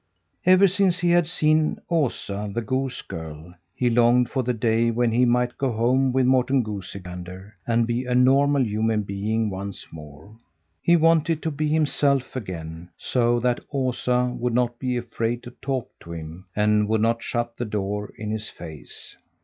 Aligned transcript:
Ever 0.47 0.67
since 0.67 0.97
he 0.97 1.11
had 1.11 1.27
seen 1.27 1.77
Osa, 1.87 2.49
the 2.51 2.63
goose 2.63 3.03
girl, 3.03 3.53
he 3.75 3.87
longed 3.91 4.31
for 4.31 4.41
the 4.41 4.51
day 4.51 4.89
when 4.89 5.11
he 5.11 5.25
might 5.25 5.59
go 5.59 5.71
home 5.71 6.11
with 6.11 6.25
Morten 6.25 6.63
Goosey 6.63 6.99
Gander 6.99 7.55
and 7.67 7.85
be 7.85 8.05
a 8.05 8.15
normal 8.15 8.63
human 8.65 9.03
being 9.03 9.51
once 9.51 9.85
more. 9.91 10.35
He 10.81 10.95
wanted 10.95 11.43
to 11.43 11.51
be 11.51 11.67
himself 11.67 12.35
again, 12.35 12.89
so 12.97 13.39
that 13.41 13.63
Osa 13.71 14.35
would 14.39 14.55
not 14.55 14.79
be 14.79 14.97
afraid 14.97 15.43
to 15.43 15.51
talk 15.61 15.91
to 15.99 16.13
him 16.13 16.47
and 16.55 16.87
would 16.87 17.01
not 17.01 17.21
shut 17.21 17.55
the 17.55 17.65
door 17.65 18.11
in 18.17 18.31
his 18.31 18.49
face. 18.49 19.15